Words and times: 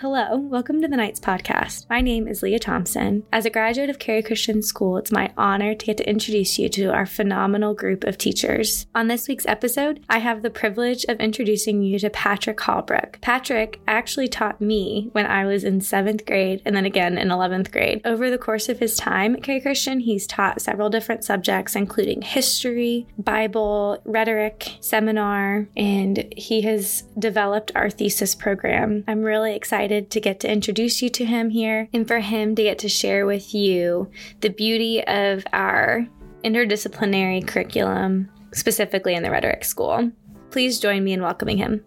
Hello, 0.00 0.36
welcome 0.36 0.82
to 0.82 0.88
the 0.88 0.96
Knights 0.98 1.20
Podcast. 1.20 1.88
My 1.88 2.02
name 2.02 2.28
is 2.28 2.42
Leah 2.42 2.58
Thompson. 2.58 3.24
As 3.32 3.46
a 3.46 3.50
graduate 3.50 3.88
of 3.88 3.98
Cary 3.98 4.22
Christian 4.22 4.60
School, 4.60 4.98
it's 4.98 5.10
my 5.10 5.32
honor 5.38 5.74
to 5.74 5.86
get 5.86 5.96
to 5.96 6.06
introduce 6.08 6.58
you 6.58 6.68
to 6.68 6.92
our 6.92 7.06
phenomenal 7.06 7.72
group 7.72 8.04
of 8.04 8.18
teachers. 8.18 8.86
On 8.94 9.08
this 9.08 9.26
week's 9.26 9.46
episode, 9.46 10.04
I 10.10 10.18
have 10.18 10.42
the 10.42 10.50
privilege 10.50 11.06
of 11.08 11.18
introducing 11.18 11.80
you 11.80 11.98
to 12.00 12.10
Patrick 12.10 12.58
Hallbrook. 12.58 13.22
Patrick 13.22 13.80
actually 13.88 14.28
taught 14.28 14.60
me 14.60 15.08
when 15.12 15.24
I 15.24 15.46
was 15.46 15.64
in 15.64 15.80
seventh 15.80 16.26
grade 16.26 16.60
and 16.66 16.76
then 16.76 16.84
again 16.84 17.16
in 17.16 17.28
11th 17.28 17.72
grade. 17.72 18.02
Over 18.04 18.28
the 18.28 18.36
course 18.36 18.68
of 18.68 18.80
his 18.80 18.98
time 18.98 19.34
at 19.34 19.42
Cary 19.42 19.62
Christian, 19.62 20.00
he's 20.00 20.26
taught 20.26 20.60
several 20.60 20.90
different 20.90 21.24
subjects, 21.24 21.74
including 21.74 22.20
history, 22.20 23.06
Bible, 23.16 24.02
rhetoric, 24.04 24.76
seminar, 24.80 25.68
and 25.74 26.34
he 26.36 26.60
has 26.60 27.04
developed 27.18 27.72
our 27.74 27.88
thesis 27.88 28.34
program. 28.34 29.02
I'm 29.08 29.22
really 29.22 29.56
excited 29.56 29.85
excited 29.86 30.10
to 30.10 30.20
get 30.20 30.40
to 30.40 30.50
introduce 30.50 31.00
you 31.00 31.08
to 31.08 31.24
him 31.24 31.50
here 31.50 31.88
and 31.92 32.08
for 32.08 32.18
him 32.18 32.56
to 32.56 32.62
get 32.62 32.78
to 32.80 32.88
share 32.88 33.24
with 33.24 33.54
you 33.54 34.10
the 34.40 34.48
beauty 34.48 35.06
of 35.06 35.44
our 35.52 36.04
interdisciplinary 36.42 37.46
curriculum, 37.46 38.28
specifically 38.52 39.14
in 39.14 39.22
the 39.22 39.30
rhetoric 39.30 39.64
school. 39.64 40.10
Please 40.50 40.80
join 40.80 41.04
me 41.04 41.12
in 41.12 41.22
welcoming 41.22 41.56
him. 41.56 41.84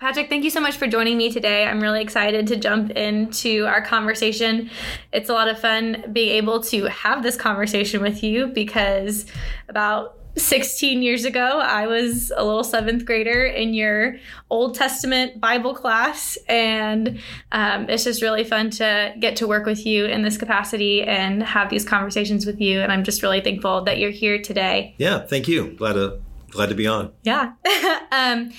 Patrick, 0.00 0.28
thank 0.28 0.44
you 0.44 0.50
so 0.50 0.60
much 0.60 0.76
for 0.76 0.86
joining 0.86 1.16
me 1.16 1.32
today. 1.32 1.64
I'm 1.64 1.80
really 1.80 2.02
excited 2.02 2.46
to 2.48 2.56
jump 2.56 2.90
into 2.90 3.64
our 3.64 3.80
conversation. 3.80 4.70
It's 5.12 5.30
a 5.30 5.32
lot 5.32 5.48
of 5.48 5.58
fun 5.58 6.10
being 6.12 6.36
able 6.36 6.62
to 6.64 6.84
have 6.84 7.22
this 7.22 7.36
conversation 7.36 8.02
with 8.02 8.22
you 8.22 8.48
because 8.48 9.24
about 9.68 10.17
16 10.38 11.02
years 11.02 11.24
ago, 11.24 11.60
I 11.60 11.86
was 11.86 12.32
a 12.36 12.44
little 12.44 12.64
seventh 12.64 13.04
grader 13.04 13.44
in 13.44 13.74
your 13.74 14.16
Old 14.50 14.74
Testament 14.74 15.40
Bible 15.40 15.74
class. 15.74 16.38
And 16.48 17.20
um, 17.52 17.88
it's 17.88 18.04
just 18.04 18.22
really 18.22 18.44
fun 18.44 18.70
to 18.70 19.14
get 19.18 19.36
to 19.36 19.46
work 19.46 19.66
with 19.66 19.84
you 19.84 20.06
in 20.06 20.22
this 20.22 20.36
capacity 20.36 21.02
and 21.02 21.42
have 21.42 21.70
these 21.70 21.84
conversations 21.84 22.46
with 22.46 22.60
you. 22.60 22.80
And 22.80 22.92
I'm 22.92 23.04
just 23.04 23.22
really 23.22 23.40
thankful 23.40 23.82
that 23.84 23.98
you're 23.98 24.10
here 24.10 24.40
today. 24.40 24.94
Yeah, 24.98 25.20
thank 25.20 25.48
you. 25.48 25.72
Glad 25.72 25.94
to 25.94 26.20
glad 26.50 26.70
to 26.70 26.74
be 26.74 26.86
on. 26.86 27.12
Yeah. 27.24 27.52
um, 28.12 28.52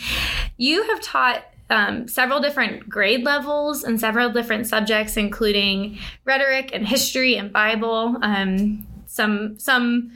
you 0.57 0.83
have 0.83 1.01
taught 1.01 1.43
um, 1.69 2.07
several 2.07 2.39
different 2.39 2.89
grade 2.89 3.23
levels 3.23 3.83
and 3.83 3.99
several 3.99 4.29
different 4.29 4.67
subjects, 4.67 5.17
including 5.17 5.99
rhetoric 6.25 6.71
and 6.73 6.87
history 6.87 7.35
and 7.35 7.51
Bible. 7.51 8.17
Um, 8.21 8.85
some 9.05 9.57
some 9.59 10.11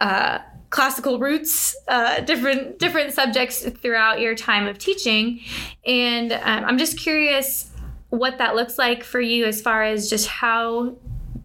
uh, 0.00 0.38
classical 0.70 1.18
roots, 1.18 1.76
uh, 1.88 2.20
different 2.20 2.78
different 2.78 3.12
subjects 3.12 3.68
throughout 3.68 4.20
your 4.20 4.34
time 4.34 4.66
of 4.66 4.78
teaching, 4.78 5.40
and 5.86 6.32
um, 6.32 6.64
I'm 6.64 6.78
just 6.78 6.98
curious 6.98 7.70
what 8.10 8.38
that 8.38 8.56
looks 8.56 8.78
like 8.78 9.04
for 9.04 9.20
you 9.20 9.44
as 9.44 9.60
far 9.60 9.84
as 9.84 10.10
just 10.10 10.26
how 10.26 10.96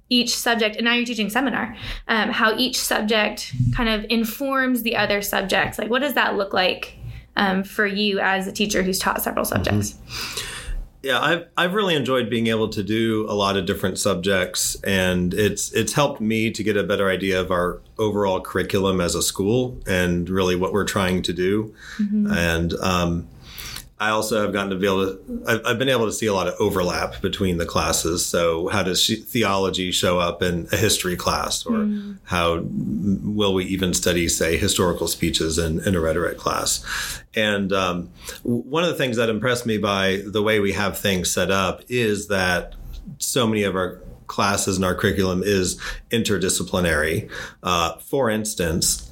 each 0.09 0.36
subject 0.36 0.76
and 0.76 0.86
now 0.86 0.94
you're 0.94 1.06
teaching 1.06 1.30
seminar 1.30 1.76
um, 2.08 2.30
how 2.30 2.56
each 2.58 2.78
subject 2.78 3.52
kind 3.73 3.90
of 3.90 4.06
informs 4.09 4.84
the 4.84 4.96
other 4.96 5.22
subjects. 5.22 5.80
Like 5.80 5.90
what 5.90 6.00
does 6.00 6.14
that 6.14 6.36
look 6.36 6.53
like 6.53 6.98
um, 7.36 7.64
for 7.64 7.86
you 7.86 8.20
as 8.20 8.48
a 8.48 8.52
teacher 8.52 8.84
who's 8.84 9.00
taught 9.00 9.22
several 9.22 9.46
subjects? 9.46 9.94
Mm-hmm. 9.94 10.55
Yeah, 11.06 11.22
I've 11.22 11.45
I've 11.56 11.75
really 11.75 11.94
enjoyed 11.94 12.31
being 12.31 12.48
able 12.48 12.67
to 12.70 12.81
do 12.81 13.28
a 13.30 13.36
lot 13.36 13.58
of 13.58 13.67
different 13.67 14.00
subjects, 14.00 14.75
and 14.81 15.36
it's 15.36 15.72
it's 15.72 15.94
helped 15.94 16.20
me 16.20 16.50
to 16.50 16.64
get 16.64 16.78
a 16.78 16.84
better 16.84 17.12
idea 17.12 17.39
of 17.39 17.52
our 17.52 17.80
overall 18.00 18.42
curriculum 18.42 19.00
as 19.00 19.14
a 19.14 19.22
school 19.22 19.78
and 19.86 20.28
really 20.28 20.56
what 20.56 20.73
we're 20.73 20.84
trying 20.84 21.22
to 21.22 21.31
do. 21.31 21.75
Mm-hmm. 22.00 22.31
And 22.31 22.73
um, 22.81 23.28
I 24.06 24.11
also 24.11 24.39
have 24.39 24.53
gotten 24.53 24.70
to 24.70 24.75
be 24.75 24.86
able 24.86 25.06
to, 25.08 25.44
I've, 25.48 25.66
I've, 25.66 25.80
been 25.80 25.89
able 25.89 26.06
to 26.06 26.11
see 26.11 26.28
a 26.28 26.34
lot 26.34 26.48
of 26.48 26.53
overlap 26.59 27.22
between 27.22 27.58
the 27.58 27.66
classes. 27.66 28.23
So, 28.23 28.68
how 28.68 28.84
does 28.84 29.07
theology 29.25 29.91
show 29.91 30.19
up 30.19 30.44
in 30.44 30.68
a 30.72 30.78
history 30.78 31.16
class? 31.16 31.66
Or 31.66 31.72
mm. 31.72 32.19
how 32.25 32.62
will 32.63 33.56
we 33.56 33.66
even 33.66 33.96
study, 33.96 34.28
say, 34.28 34.57
historical 34.57 35.07
speeches 35.07 35.57
in, 35.57 35.79
in 35.88 35.96
a 35.96 36.00
rhetoric 36.00 36.38
class? 36.38 36.85
And 37.35 37.74
um, 37.74 38.12
one 38.44 38.84
of 38.84 38.91
the 38.91 38.96
things 38.96 39.18
that 39.18 39.28
impressed 39.28 39.66
me 39.66 39.79
by 39.79 40.22
the 40.24 40.44
way 40.44 40.59
we 40.59 40.74
have 40.74 41.00
things 41.00 41.31
set 41.31 41.50
up 41.50 41.81
is 41.90 42.28
that 42.28 42.75
so 43.18 43.47
many 43.47 43.63
of 43.63 43.75
our 43.75 44.02
classes 44.28 44.75
and 44.75 44.85
our 44.85 44.94
curriculum 44.94 45.41
is 45.44 45.81
interdisciplinary. 46.12 47.31
Uh, 47.63 47.97
for 47.97 48.29
instance, 48.29 49.12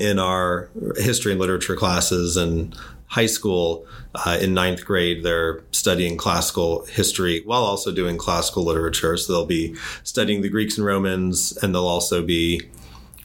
in 0.00 0.18
our 0.18 0.68
history 0.96 1.30
and 1.30 1.40
literature 1.40 1.76
classes 1.76 2.36
and 2.36 2.76
high 3.12 3.26
school 3.26 3.86
uh, 4.14 4.38
in 4.40 4.54
ninth 4.54 4.86
grade, 4.86 5.22
they're 5.22 5.62
studying 5.70 6.16
classical 6.16 6.86
history 6.86 7.42
while 7.44 7.62
also 7.62 7.92
doing 7.92 8.16
classical 8.16 8.64
literature. 8.64 9.18
So 9.18 9.32
they'll 9.32 9.44
be 9.44 9.74
studying 10.02 10.40
the 10.40 10.48
Greeks 10.48 10.78
and 10.78 10.86
Romans, 10.86 11.52
and 11.58 11.74
they'll 11.74 11.86
also 11.86 12.22
be 12.22 12.62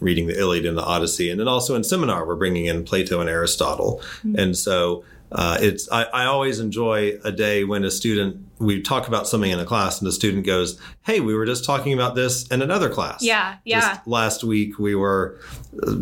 reading 0.02 0.28
the 0.28 0.38
Iliad 0.38 0.66
and 0.66 0.78
the 0.78 0.84
Odyssey. 0.84 1.32
And 1.32 1.40
then 1.40 1.48
also 1.48 1.74
in 1.74 1.86
seminar, 1.86 2.28
we're 2.28 2.36
bringing 2.36 2.66
in 2.66 2.84
Plato 2.84 3.22
and 3.22 3.30
Aristotle. 3.30 4.02
Mm-hmm. 4.20 4.38
And 4.38 4.58
so 4.58 5.06
uh, 5.32 5.58
it's 5.60 5.92
I, 5.92 6.04
I, 6.04 6.26
always 6.26 6.60
enjoy 6.60 7.20
a 7.24 7.32
day 7.34 7.66
when 7.66 7.84
a 7.84 7.92
student 7.92 8.46
we 8.60 8.82
talk 8.82 9.10
about 9.10 9.28
something 9.28 9.52
in 9.52 9.60
a 9.60 9.66
class 9.66 10.00
and 10.00 10.08
the 10.08 10.12
student 10.14 10.46
goes, 10.46 10.80
"Hey, 11.04 11.20
we 11.20 11.36
were 11.36 11.46
just 11.46 11.66
talking 11.66 11.94
about 11.94 12.16
this 12.16 12.48
in 12.48 12.62
another 12.62 12.90
class." 12.90 13.22
Yeah, 13.22 13.58
yeah. 13.66 13.82
Just 13.82 14.08
last 14.08 14.44
week 14.46 14.80
we 14.80 14.96
were 14.96 15.40
uh, 15.84 15.96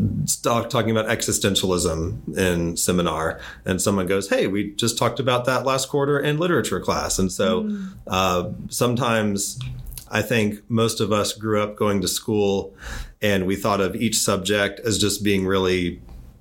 talking 0.44 0.92
about 0.92 1.08
existentialism 1.08 2.38
in 2.38 2.78
seminar, 2.78 3.40
and 3.66 3.82
someone 3.82 4.06
goes, 4.06 4.30
"Hey, 4.30 4.46
we 4.46 4.74
just 4.74 4.98
talked 4.98 5.20
about 5.20 5.46
that 5.46 5.66
last 5.66 5.90
quarter 5.90 6.20
in 6.20 6.38
literature 6.38 6.80
class." 6.80 7.18
And 7.18 7.32
so 7.32 7.64
mm. 7.64 7.94
uh, 8.06 8.52
sometimes 8.70 9.60
I 10.12 10.22
think 10.22 10.60
most 10.70 11.02
of 11.02 11.12
us 11.12 11.34
grew 11.34 11.62
up 11.62 11.76
going 11.76 12.02
to 12.02 12.08
school 12.08 12.76
and 13.22 13.48
we 13.48 13.56
thought 13.56 13.82
of 13.82 13.96
each 13.96 14.18
subject 14.18 14.80
as 14.82 15.00
just 15.00 15.24
being 15.24 15.48
really 15.48 16.00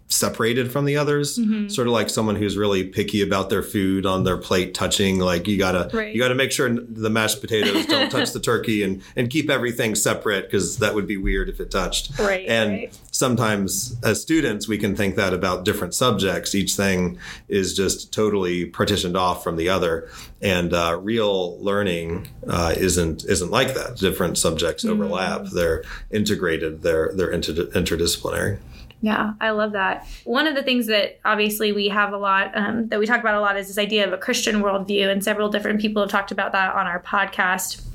separated 0.09 0.71
from 0.71 0.85
the 0.85 0.97
others 0.97 1.39
mm-hmm. 1.39 1.67
sort 1.69 1.87
of 1.87 1.93
like 1.93 2.11
someone 2.11 2.37
who's 2.37 2.57
really 2.57 2.85
picky 2.85 3.23
about 3.23 3.49
their 3.49 3.63
food 3.63 4.05
on 4.05 4.23
their 4.23 4.37
plate 4.37 4.75
touching 4.75 5.19
like 5.19 5.49
you 5.49 5.57
gotta 5.57 5.89
right. 5.97 6.15
you 6.15 6.21
gotta 6.21 6.35
make 6.35 6.53
sure 6.53 6.69
the 6.69 7.09
mashed 7.09 7.41
potatoes 7.41 7.87
don't 7.89 8.11
touch 8.11 8.33
the 8.33 8.41
turkey 8.41 8.83
and 8.83 9.03
and 9.17 9.31
keep 9.31 9.49
everything 9.49 9.95
separate 9.95 10.45
because 10.45 10.79
that 10.79 10.95
would 10.95 11.07
be 11.07 11.17
weird 11.17 11.49
if 11.49 11.59
it 11.59 11.71
touched 11.71 12.17
right 12.19 12.47
and 12.47 12.71
right. 12.71 12.99
sometimes 13.11 13.97
as 14.05 14.21
students 14.21 14.69
we 14.69 14.77
can 14.77 14.95
think 14.95 15.17
that 15.17 15.33
about 15.33 15.65
different 15.65 15.95
subjects 15.95 16.55
each 16.55 16.75
thing 16.75 17.19
is 17.49 17.75
just 17.75 18.13
totally 18.13 18.67
partitioned 18.67 19.17
off 19.17 19.43
from 19.43 19.57
the 19.57 19.69
other 19.71 20.09
and 20.43 20.75
uh, 20.75 20.99
real 21.01 21.59
learning 21.61 22.29
uh, 22.47 22.75
isn't 22.77 23.25
isn't 23.25 23.51
like 23.51 23.75
that 23.75 23.97
different 23.97 24.37
subjects 24.37 24.85
mm-hmm. 24.85 25.01
overlap 25.01 25.41
mm. 25.43 25.51
they're 25.51 25.83
integrated 26.11 26.83
they're 26.83 27.11
they're 27.15 27.31
inter- 27.31 27.53
interdisciplinary 27.53 28.59
yeah, 29.05 29.35
I 29.39 29.51
love 29.51 29.73
that. 29.73 30.07
One 30.25 30.47
of 30.47 30.55
the 30.55 30.63
things 30.63 30.87
that 30.87 31.21
obviously 31.27 31.73
we 31.73 31.89
have 31.89 32.15
a 32.15 32.17
lot 32.17 32.57
um, 32.57 32.89
that 32.89 32.99
we 32.99 33.05
talk 33.05 33.21
about 33.21 33.35
a 33.35 33.41
lot 33.41 33.59
is 33.59 33.69
this 33.69 33.77
idea 33.77 34.07
of 34.07 34.15
a 34.15 34.19
Christian 34.19 34.63
worldview, 34.63 35.11
and 35.13 35.23
several 35.23 35.51
different 35.51 35.79
people 35.79 36.01
have 36.01 36.11
talked 36.11 36.33
about 36.33 36.53
that 36.53 36.75
on 36.75 36.87
our 36.87 37.03
podcast 37.03 37.87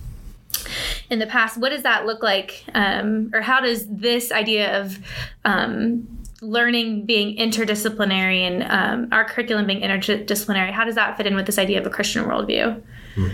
in 1.10 1.18
the 1.18 1.26
past. 1.26 1.58
What 1.58 1.70
does 1.70 1.82
that 1.82 2.06
look 2.06 2.22
like, 2.22 2.64
um, 2.76 3.32
or 3.34 3.42
how 3.42 3.60
does 3.60 3.88
this 3.88 4.32
idea 4.32 4.80
of 4.80 5.00
um, 5.46 6.08
learning 6.42 7.08
being 7.08 7.36
interdisciplinary 7.38 8.42
and 8.42 8.64
um, 8.72 9.10
our 9.12 9.26
curriculum 9.26 9.66
being 9.66 9.82
interdisciplinary, 9.82 10.72
how 10.72 10.86
does 10.86 10.96
that 10.96 11.18
fit 11.18 11.26
in 11.26 11.34
with 11.34 11.48
this 11.48 11.58
idea 11.58 11.80
of 11.80 11.88
a 11.88 11.90
Christian 11.90 12.24
worldview? 12.26 12.80
Hmm. 13.16 13.30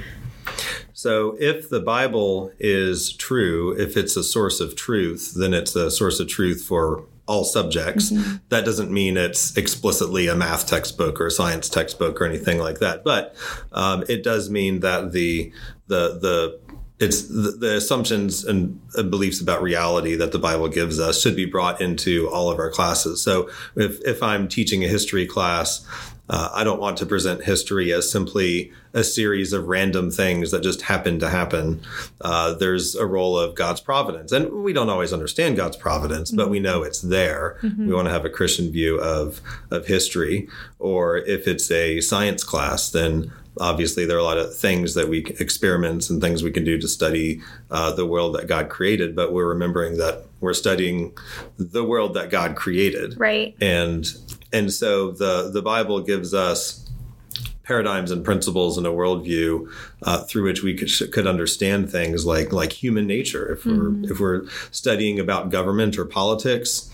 So, 0.94 1.36
if 1.42 1.70
the 1.70 1.82
Bible 1.82 2.54
is 2.58 3.12
true, 3.12 3.78
if 3.78 3.98
it's 3.98 4.16
a 4.16 4.24
source 4.24 4.62
of 4.62 4.78
truth, 4.78 5.34
then 5.36 5.54
it's 5.54 5.76
a 5.76 5.92
source 5.92 6.22
of 6.22 6.30
truth 6.30 6.64
for 6.64 7.04
all 7.28 7.44
subjects. 7.44 8.12
Mm-hmm. 8.12 8.36
That 8.50 8.66
doesn't 8.66 8.92
mean 8.92 9.18
it's 9.18 9.56
explicitly 9.58 10.28
a 10.28 10.36
math 10.36 10.68
textbook 10.68 11.20
or 11.20 11.28
a 11.28 11.32
science 11.32 11.70
textbook 11.70 12.22
or 12.22 12.26
anything 12.26 12.60
like 12.60 12.80
that. 12.80 13.04
But 13.04 13.36
um, 13.72 14.04
it 14.08 14.24
does 14.24 14.50
mean 14.50 14.82
that 14.82 15.12
the 15.12 15.52
the 15.88 16.20
the 16.20 16.60
it's 16.98 17.24
the, 17.24 17.52
the, 17.60 17.76
assumptions 17.76 18.46
and 18.46 18.80
beliefs 19.10 19.42
about 19.42 19.62
reality 19.62 20.16
that 20.16 20.32
the 20.32 20.40
Bible 20.40 20.70
gives 20.70 20.98
us 20.98 21.22
should 21.22 21.36
be 21.36 21.46
brought 21.46 21.82
into 21.82 22.30
all 22.30 22.50
of 22.50 22.58
our 22.58 22.72
classes. 22.72 23.22
So 23.22 23.50
if, 23.76 24.00
if 24.06 24.24
I'm 24.24 24.48
teaching 24.48 24.82
a 24.86 24.88
history 24.88 25.26
class, 25.26 25.86
uh, 26.30 26.50
I 26.54 26.64
don't 26.64 26.80
want 26.80 26.98
to 26.98 27.06
present 27.06 27.44
history 27.44 27.94
as 27.94 28.10
simply 28.10 28.72
a 28.94 29.04
series 29.04 29.54
of 29.54 29.68
random 29.68 30.10
things 30.10 30.52
that 30.52 30.64
just 30.64 30.84
happen 30.84 31.20
to 31.20 31.30
happen. 31.30 31.82
Uh, 32.22 32.54
there's 32.54 32.96
a 32.96 33.06
role 33.06 33.38
of 33.38 33.56
God's 33.56 33.82
providence. 33.82 34.32
And 34.32 34.64
we 34.64 34.74
don't 34.74 34.90
always 34.90 35.14
understand 35.14 35.58
God's 35.58 35.78
providence, 35.78 36.32
mm-hmm. 36.32 36.38
but 36.38 36.50
we 36.50 36.60
know 36.60 36.82
it's 36.82 37.02
there. 37.02 37.60
Mm-hmm. 37.62 37.88
We 37.88 37.94
want 37.94 38.08
to 38.08 38.12
have 38.12 38.26
a 38.26 38.30
Christian 38.30 38.72
view 38.72 39.00
of, 39.00 39.42
of 39.70 39.86
history. 39.86 40.48
Or 40.80 41.18
if 41.18 41.48
it's 41.48 41.70
a 41.70 42.02
science 42.02 42.44
class, 42.44 42.90
then 42.90 43.32
obviously 43.60 44.06
there 44.06 44.18
are 44.18 44.22
a 44.22 44.24
lot 44.24 44.38
of 44.38 44.56
things 44.56 44.96
that 44.96 45.08
we 45.08 45.20
experiments 45.40 46.10
and 46.10 46.22
things 46.22 46.44
we 46.44 46.52
can 46.52 46.64
do 46.64 46.78
to 46.78 46.88
study 46.88 47.42
uh, 47.72 47.90
the 47.94 48.06
world 48.06 48.36
that 48.36 48.48
god 48.48 48.68
created 48.68 49.16
but 49.16 49.32
we're 49.32 49.48
remembering 49.48 49.98
that 49.98 50.26
we're 50.42 50.54
studying 50.54 51.14
the 51.58 51.84
world 51.84 52.14
that 52.14 52.30
god 52.30 52.56
created 52.56 53.18
right 53.18 53.56
and 53.62 54.18
and 54.56 54.72
so 54.72 55.12
the 55.12 55.50
the 55.52 55.62
bible 55.62 56.02
gives 56.02 56.34
us 56.34 56.86
paradigms 57.66 58.12
and 58.12 58.24
principles 58.24 58.78
and 58.78 58.86
a 58.88 58.92
worldview 58.92 59.68
uh, 60.04 60.24
through 60.24 60.44
which 60.44 60.64
we 60.64 60.76
could, 60.76 60.90
could 61.12 61.28
understand 61.28 61.92
things 61.92 62.26
like 62.26 62.54
like 62.54 62.72
human 62.72 63.08
nature. 63.08 63.52
If 63.52 63.64
mm-hmm. 63.64 64.04
we're 64.04 64.12
if 64.12 64.20
we're 64.20 64.50
studying 64.72 65.20
about 65.20 65.50
government 65.50 65.98
or 65.98 66.06
politics, 66.06 66.90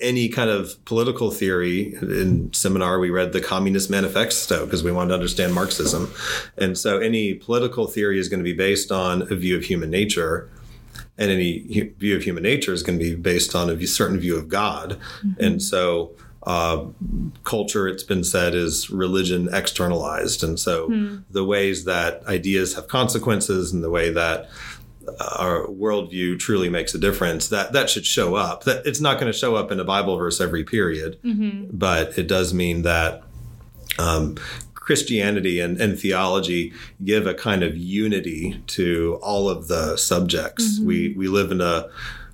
any 0.00 0.28
kind 0.28 0.50
of 0.50 0.84
political 0.84 1.30
theory 1.30 1.94
in 2.02 2.52
seminar 2.52 2.98
we 2.98 3.10
read 3.10 3.32
the 3.32 3.40
communist 3.40 3.88
manifesto 3.88 4.64
because 4.64 4.82
we 4.82 4.92
wanted 4.92 5.08
to 5.08 5.14
understand 5.14 5.54
marxism 5.54 6.12
and 6.58 6.76
so 6.76 6.98
any 6.98 7.32
political 7.32 7.86
theory 7.86 8.18
is 8.18 8.28
going 8.28 8.40
to 8.40 8.44
be 8.44 8.52
based 8.52 8.90
on 8.90 9.22
a 9.32 9.36
view 9.36 9.56
of 9.56 9.64
human 9.64 9.88
nature 9.88 10.50
and 11.16 11.30
any 11.30 11.92
view 11.98 12.16
of 12.16 12.22
human 12.22 12.42
nature 12.42 12.72
is 12.72 12.82
going 12.82 12.98
to 12.98 13.04
be 13.04 13.14
based 13.14 13.54
on 13.54 13.70
a 13.70 13.86
certain 13.86 14.18
view 14.18 14.36
of 14.36 14.48
god 14.48 14.98
mm-hmm. 15.22 15.44
and 15.44 15.62
so 15.62 16.12
uh, 16.46 16.84
culture, 17.44 17.88
it's 17.88 18.02
been 18.02 18.22
said, 18.22 18.54
is 18.54 18.90
religion 18.90 19.48
externalized. 19.52 20.44
And 20.44 20.60
so 20.60 20.88
hmm. 20.88 21.16
the 21.30 21.44
ways 21.44 21.84
that 21.86 22.22
ideas 22.26 22.74
have 22.74 22.86
consequences 22.86 23.72
and 23.72 23.82
the 23.82 23.90
way 23.90 24.10
that 24.10 24.50
our 25.20 25.66
worldview 25.66 26.38
truly 26.38 26.68
makes 26.68 26.94
a 26.94 26.98
difference, 26.98 27.48
that 27.48 27.72
that 27.72 27.90
should 27.90 28.06
show 28.06 28.34
up. 28.34 28.64
That 28.64 28.86
it's 28.86 29.00
not 29.00 29.18
going 29.18 29.32
to 29.32 29.38
show 29.38 29.56
up 29.56 29.70
in 29.70 29.80
a 29.80 29.84
Bible 29.84 30.16
verse 30.16 30.40
every 30.40 30.64
period, 30.64 31.18
mm-hmm. 31.22 31.76
but 31.76 32.18
it 32.18 32.26
does 32.26 32.52
mean 32.52 32.82
that 32.82 33.22
um, 33.98 34.36
Christianity 34.84 35.60
and, 35.60 35.80
and, 35.80 35.98
theology 35.98 36.70
give 37.02 37.26
a 37.26 37.32
kind 37.32 37.62
of 37.62 37.74
unity 37.74 38.60
to 38.66 39.18
all 39.22 39.48
of 39.48 39.68
the 39.68 39.96
subjects. 39.96 40.76
Mm-hmm. 40.76 40.86
We 40.86 41.14
we 41.16 41.26
live 41.26 41.50
in 41.50 41.62
a 41.62 41.88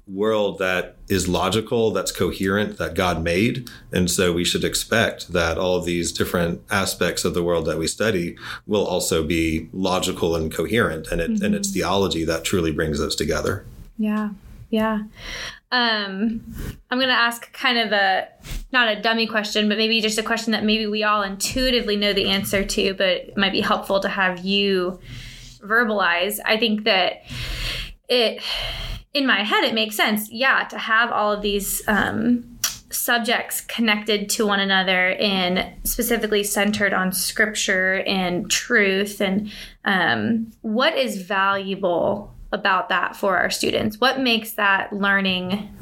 world 0.08 0.58
that 0.58 0.96
is 1.08 1.28
logical, 1.28 1.92
that's 1.92 2.10
coherent, 2.10 2.76
that 2.78 2.94
God 2.94 3.22
made. 3.22 3.70
And 3.92 4.10
so 4.10 4.32
we 4.32 4.44
should 4.44 4.64
expect 4.64 5.32
that 5.32 5.58
all 5.58 5.76
of 5.76 5.84
these 5.84 6.10
different 6.10 6.62
aspects 6.70 7.24
of 7.24 7.34
the 7.34 7.44
world 7.44 7.66
that 7.66 7.78
we 7.78 7.86
study 7.86 8.36
will 8.66 8.84
also 8.84 9.24
be 9.24 9.68
logical 9.72 10.34
and 10.34 10.52
coherent. 10.52 11.06
And, 11.12 11.20
it, 11.20 11.30
mm-hmm. 11.30 11.44
and 11.44 11.54
it's 11.54 11.68
mm-hmm. 11.68 11.74
theology 11.74 12.24
that 12.24 12.42
truly 12.42 12.72
brings 12.72 13.00
us 13.00 13.14
together. 13.14 13.64
Yeah. 13.96 14.30
Yeah. 14.70 15.02
Um, 15.70 16.42
I'm 16.90 16.98
going 16.98 17.08
to 17.08 17.14
ask 17.14 17.52
kind 17.52 17.78
of 17.78 17.92
a 17.92 18.28
not 18.72 18.88
a 18.88 19.00
dummy 19.00 19.26
question, 19.26 19.68
but 19.68 19.78
maybe 19.78 20.00
just 20.00 20.18
a 20.18 20.22
question 20.22 20.52
that 20.52 20.64
maybe 20.64 20.86
we 20.86 21.02
all 21.02 21.22
intuitively 21.22 21.96
know 21.96 22.12
the 22.12 22.28
answer 22.28 22.64
to, 22.64 22.94
but 22.94 23.36
might 23.36 23.52
be 23.52 23.60
helpful 23.60 24.00
to 24.00 24.08
have 24.08 24.44
you 24.44 25.00
verbalize. 25.60 26.38
I 26.44 26.56
think 26.56 26.84
that 26.84 27.22
it 28.08 28.42
in 29.12 29.26
my 29.26 29.42
head, 29.42 29.64
it 29.64 29.74
makes 29.74 29.96
sense. 29.96 30.30
Yeah, 30.30 30.64
to 30.64 30.78
have 30.78 31.10
all 31.10 31.32
of 31.32 31.42
these 31.42 31.82
um, 31.88 32.58
subjects 32.90 33.60
connected 33.62 34.28
to 34.30 34.46
one 34.46 34.60
another 34.60 35.12
and 35.14 35.66
specifically 35.84 36.44
centered 36.44 36.92
on 36.92 37.12
scripture 37.12 38.02
and 38.06 38.50
truth. 38.50 39.20
And 39.20 39.50
um, 39.84 40.52
what 40.62 40.96
is 40.96 41.22
valuable 41.22 42.34
about 42.52 42.88
that 42.88 43.16
for 43.16 43.36
our 43.36 43.50
students? 43.50 44.00
What 44.00 44.20
makes 44.20 44.52
that 44.52 44.92
learning 44.92 45.74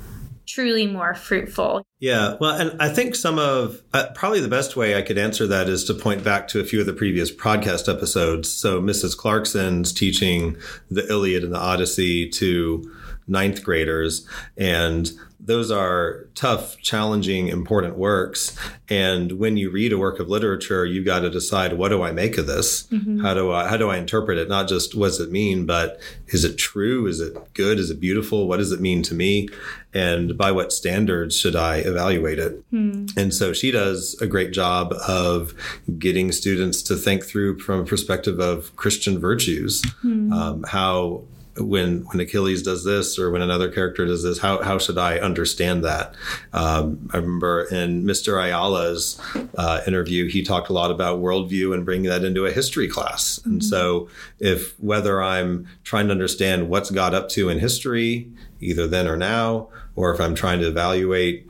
truly 0.48 0.86
more 0.86 1.14
fruitful? 1.14 1.86
Yeah, 2.00 2.36
well, 2.40 2.56
and 2.58 2.80
I 2.80 2.88
think 2.88 3.14
some 3.14 3.38
of 3.38 3.82
uh, 3.92 4.06
probably 4.14 4.40
the 4.40 4.48
best 4.48 4.76
way 4.76 4.96
I 4.96 5.02
could 5.02 5.18
answer 5.18 5.46
that 5.46 5.68
is 5.68 5.84
to 5.84 5.94
point 5.94 6.24
back 6.24 6.48
to 6.48 6.60
a 6.60 6.64
few 6.64 6.80
of 6.80 6.86
the 6.86 6.92
previous 6.92 7.30
podcast 7.30 7.92
episodes. 7.92 8.50
So, 8.50 8.80
Mrs. 8.80 9.16
Clarkson's 9.16 9.92
teaching 9.92 10.56
the 10.90 11.06
Iliad 11.08 11.44
and 11.44 11.52
the 11.52 11.58
Odyssey 11.58 12.28
to 12.30 12.90
ninth 13.28 13.62
graders. 13.62 14.26
And 14.56 15.10
those 15.40 15.70
are 15.70 16.28
tough, 16.34 16.76
challenging, 16.82 17.48
important 17.48 17.96
works. 17.96 18.56
And 18.88 19.32
when 19.32 19.56
you 19.56 19.70
read 19.70 19.92
a 19.92 19.98
work 19.98 20.18
of 20.18 20.28
literature, 20.28 20.84
you've 20.84 21.06
got 21.06 21.20
to 21.20 21.30
decide 21.30 21.74
what 21.74 21.88
do 21.88 22.02
I 22.02 22.10
make 22.12 22.36
of 22.36 22.46
this? 22.46 22.86
Mm-hmm. 22.88 23.20
How 23.20 23.34
do 23.34 23.52
I 23.52 23.66
how 23.68 23.76
do 23.76 23.88
I 23.88 23.96
interpret 23.96 24.36
it? 24.36 24.48
Not 24.48 24.68
just 24.68 24.94
what 24.94 25.06
does 25.06 25.20
it 25.20 25.30
mean, 25.30 25.64
but 25.64 26.00
is 26.28 26.44
it 26.44 26.58
true? 26.58 27.06
Is 27.06 27.20
it 27.20 27.54
good? 27.54 27.78
Is 27.78 27.90
it 27.90 28.00
beautiful? 28.00 28.46
What 28.46 28.58
does 28.58 28.72
it 28.72 28.80
mean 28.80 29.02
to 29.04 29.14
me? 29.14 29.48
And 29.94 30.36
by 30.36 30.52
what 30.52 30.72
standards 30.72 31.38
should 31.38 31.56
I 31.56 31.76
evaluate 31.78 32.38
it? 32.38 32.70
Mm. 32.70 33.16
And 33.16 33.32
so 33.32 33.52
she 33.52 33.70
does 33.70 34.20
a 34.20 34.26
great 34.26 34.52
job 34.52 34.92
of 35.06 35.54
getting 35.98 36.30
students 36.30 36.82
to 36.82 36.96
think 36.96 37.24
through 37.24 37.60
from 37.60 37.80
a 37.80 37.84
perspective 37.84 38.38
of 38.38 38.76
Christian 38.76 39.18
virtues, 39.18 39.82
mm. 40.04 40.30
um, 40.32 40.64
how 40.68 41.24
when 41.58 42.00
when 42.06 42.20
Achilles 42.20 42.62
does 42.62 42.84
this 42.84 43.18
or 43.18 43.30
when 43.30 43.42
another 43.42 43.70
character 43.70 44.06
does 44.06 44.22
this, 44.22 44.38
how 44.38 44.62
how 44.62 44.78
should 44.78 44.98
I 44.98 45.18
understand 45.18 45.84
that? 45.84 46.14
Um, 46.52 47.08
I 47.12 47.18
remember 47.18 47.64
in 47.64 48.04
Mr. 48.04 48.42
Ayala's 48.42 49.20
uh, 49.56 49.80
interview, 49.86 50.28
he 50.28 50.42
talked 50.42 50.68
a 50.68 50.72
lot 50.72 50.90
about 50.90 51.20
worldview 51.20 51.74
and 51.74 51.84
bringing 51.84 52.08
that 52.08 52.24
into 52.24 52.46
a 52.46 52.52
history 52.52 52.88
class. 52.88 53.38
Mm-hmm. 53.38 53.50
And 53.50 53.64
so, 53.64 54.08
if 54.38 54.78
whether 54.80 55.22
I'm 55.22 55.66
trying 55.84 56.06
to 56.06 56.12
understand 56.12 56.68
what's 56.68 56.90
God 56.90 57.14
up 57.14 57.28
to 57.30 57.48
in 57.48 57.58
history, 57.58 58.30
either 58.60 58.86
then 58.86 59.06
or 59.06 59.16
now, 59.16 59.68
or 59.96 60.14
if 60.14 60.20
I'm 60.20 60.34
trying 60.34 60.60
to 60.60 60.68
evaluate 60.68 61.46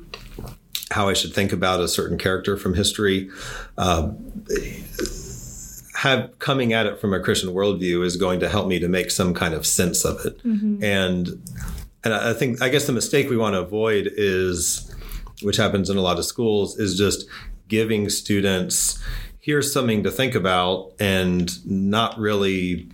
how 0.90 1.08
I 1.08 1.12
should 1.12 1.34
think 1.34 1.52
about 1.52 1.80
a 1.80 1.88
certain 1.88 2.16
character 2.16 2.56
from 2.56 2.74
history. 2.74 3.30
Uh, 3.76 4.12
have 5.98 6.38
coming 6.38 6.72
at 6.72 6.86
it 6.86 7.00
from 7.00 7.12
a 7.12 7.18
Christian 7.18 7.50
worldview 7.50 8.04
is 8.04 8.16
going 8.16 8.38
to 8.38 8.48
help 8.48 8.68
me 8.68 8.78
to 8.78 8.88
make 8.88 9.10
some 9.10 9.34
kind 9.34 9.52
of 9.52 9.66
sense 9.66 10.04
of 10.04 10.24
it. 10.24 10.38
Mm-hmm. 10.44 10.84
And 10.84 11.28
and 12.04 12.14
I 12.14 12.32
think 12.34 12.62
I 12.62 12.68
guess 12.68 12.86
the 12.86 12.92
mistake 12.92 13.28
we 13.28 13.36
want 13.36 13.54
to 13.54 13.60
avoid 13.60 14.08
is, 14.16 14.94
which 15.42 15.56
happens 15.56 15.90
in 15.90 15.96
a 15.96 16.00
lot 16.00 16.18
of 16.18 16.24
schools, 16.24 16.78
is 16.78 16.96
just 16.96 17.26
giving 17.66 18.08
students 18.10 19.02
here's 19.40 19.72
something 19.72 20.02
to 20.04 20.10
think 20.10 20.34
about 20.34 20.92
and 21.00 21.66
not 21.66 22.18
really 22.18 22.86